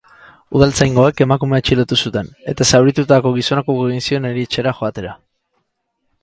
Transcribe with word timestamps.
Udaltzaingoek 0.59 1.19
emakumea 1.25 1.59
atxilotu 1.63 1.97
zuten, 2.07 2.31
eta 2.53 2.67
zauritutako 2.71 3.35
gizonak 3.37 3.71
uko 3.75 3.85
egin 3.91 4.03
zion 4.07 4.27
erietxera 4.31 4.75
joatera. 4.81 5.15